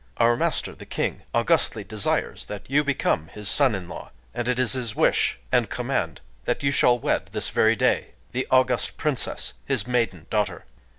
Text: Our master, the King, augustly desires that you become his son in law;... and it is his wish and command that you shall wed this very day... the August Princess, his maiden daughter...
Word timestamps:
Our 0.17 0.35
master, 0.35 0.73
the 0.73 0.87
King, 0.87 1.21
augustly 1.31 1.83
desires 1.83 2.45
that 2.45 2.67
you 2.67 2.83
become 2.83 3.27
his 3.27 3.47
son 3.47 3.75
in 3.75 3.87
law;... 3.87 4.09
and 4.33 4.47
it 4.47 4.57
is 4.57 4.73
his 4.73 4.95
wish 4.95 5.37
and 5.51 5.69
command 5.69 6.21
that 6.45 6.63
you 6.63 6.71
shall 6.71 6.97
wed 6.97 7.29
this 7.33 7.51
very 7.51 7.75
day... 7.75 8.15
the 8.31 8.47
August 8.49 8.97
Princess, 8.97 9.53
his 9.63 9.85
maiden 9.85 10.25
daughter... 10.31 10.65